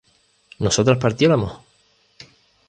[0.65, 1.51] ¿nosotras partiéramos?